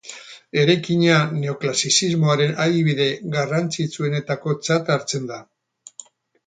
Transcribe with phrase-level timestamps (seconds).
[0.61, 3.07] Eraikina, neoklasizismoaren adibide
[3.37, 5.41] garrantzitsuenetakotzat hartzen da.